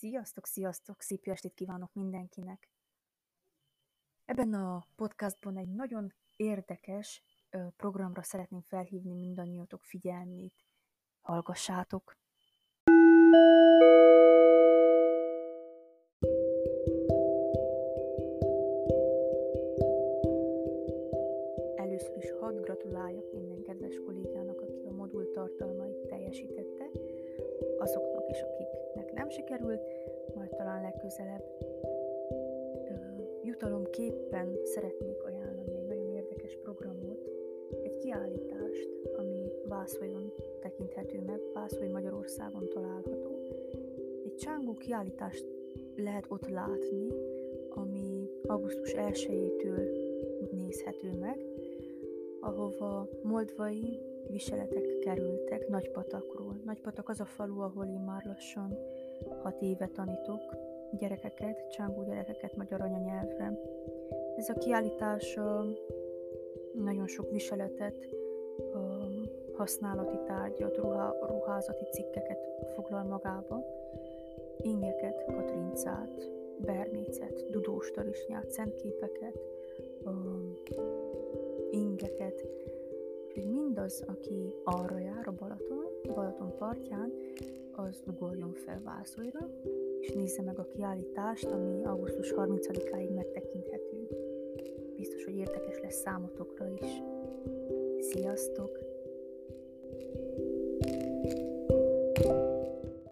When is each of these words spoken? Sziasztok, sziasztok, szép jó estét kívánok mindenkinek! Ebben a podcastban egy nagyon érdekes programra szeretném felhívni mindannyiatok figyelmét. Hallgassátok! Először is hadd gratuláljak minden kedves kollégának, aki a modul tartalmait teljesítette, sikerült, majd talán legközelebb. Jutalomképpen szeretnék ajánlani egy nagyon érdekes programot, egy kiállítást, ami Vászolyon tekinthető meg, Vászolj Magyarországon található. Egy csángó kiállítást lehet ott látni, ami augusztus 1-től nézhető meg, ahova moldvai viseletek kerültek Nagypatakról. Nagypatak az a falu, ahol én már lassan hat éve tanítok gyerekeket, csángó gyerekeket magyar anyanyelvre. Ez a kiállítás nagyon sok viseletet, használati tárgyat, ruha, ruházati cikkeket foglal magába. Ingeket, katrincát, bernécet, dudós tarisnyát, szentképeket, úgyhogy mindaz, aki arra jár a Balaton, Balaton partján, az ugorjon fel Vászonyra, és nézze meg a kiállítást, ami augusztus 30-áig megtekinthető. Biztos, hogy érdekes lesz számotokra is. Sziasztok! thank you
Sziasztok, 0.00 0.46
sziasztok, 0.46 1.00
szép 1.00 1.24
jó 1.24 1.32
estét 1.32 1.54
kívánok 1.54 1.94
mindenkinek! 1.94 2.68
Ebben 4.24 4.54
a 4.54 4.86
podcastban 4.96 5.56
egy 5.56 5.68
nagyon 5.68 6.12
érdekes 6.36 7.22
programra 7.76 8.22
szeretném 8.22 8.60
felhívni 8.60 9.14
mindannyiatok 9.14 9.84
figyelmét. 9.84 10.54
Hallgassátok! 11.20 12.16
Először 21.74 22.16
is 22.16 22.30
hadd 22.30 22.60
gratuláljak 22.60 23.32
minden 23.32 23.62
kedves 23.62 23.96
kollégának, 24.04 24.60
aki 24.60 24.86
a 24.86 24.92
modul 24.92 25.30
tartalmait 25.30 26.06
teljesítette, 26.06 26.19
sikerült, 29.30 29.80
majd 30.34 30.50
talán 30.50 30.82
legközelebb. 30.82 31.44
Jutalomképpen 33.42 34.58
szeretnék 34.64 35.22
ajánlani 35.22 35.74
egy 35.74 35.86
nagyon 35.86 36.10
érdekes 36.10 36.58
programot, 36.62 37.28
egy 37.82 37.96
kiállítást, 37.96 38.88
ami 39.16 39.52
Vászolyon 39.64 40.32
tekinthető 40.60 41.20
meg, 41.20 41.40
Vászolj 41.52 41.88
Magyarországon 41.88 42.68
található. 42.68 43.38
Egy 44.24 44.34
csángó 44.34 44.74
kiállítást 44.74 45.46
lehet 45.96 46.24
ott 46.28 46.48
látni, 46.48 47.08
ami 47.68 48.30
augusztus 48.46 48.94
1-től 48.96 49.98
nézhető 50.50 51.18
meg, 51.18 51.44
ahova 52.40 53.08
moldvai 53.22 54.00
viseletek 54.30 54.98
kerültek 54.98 55.68
Nagypatakról. 55.68 56.60
Nagypatak 56.64 57.08
az 57.08 57.20
a 57.20 57.24
falu, 57.24 57.60
ahol 57.60 57.86
én 57.86 58.00
már 58.00 58.24
lassan 58.24 58.78
hat 59.42 59.62
éve 59.62 59.86
tanítok 59.86 60.56
gyerekeket, 60.98 61.70
csángó 61.70 62.04
gyerekeket 62.04 62.56
magyar 62.56 62.80
anyanyelvre. 62.80 63.60
Ez 64.36 64.48
a 64.48 64.54
kiállítás 64.54 65.38
nagyon 66.72 67.06
sok 67.06 67.30
viseletet, 67.30 68.08
használati 69.52 70.18
tárgyat, 70.26 70.76
ruha, 70.76 71.16
ruházati 71.26 71.84
cikkeket 71.92 72.38
foglal 72.74 73.04
magába. 73.04 73.64
Ingeket, 74.56 75.24
katrincát, 75.24 76.28
bernécet, 76.56 77.50
dudós 77.50 77.90
tarisnyát, 77.90 78.50
szentképeket, 78.50 79.38
úgyhogy 80.54 81.49
mindaz, 83.70 84.02
aki 84.06 84.54
arra 84.64 84.98
jár 84.98 85.28
a 85.28 85.32
Balaton, 85.32 85.84
Balaton 86.14 86.56
partján, 86.58 87.12
az 87.72 88.02
ugorjon 88.06 88.52
fel 88.52 88.80
Vászonyra, 88.84 89.50
és 90.00 90.12
nézze 90.12 90.42
meg 90.42 90.58
a 90.58 90.66
kiállítást, 90.66 91.44
ami 91.44 91.84
augusztus 91.84 92.32
30-áig 92.36 93.14
megtekinthető. 93.14 94.08
Biztos, 94.96 95.24
hogy 95.24 95.36
érdekes 95.36 95.80
lesz 95.82 96.00
számotokra 96.00 96.68
is. 96.68 97.02
Sziasztok! 97.98 98.78
thank 100.12 100.38
you 100.38 100.39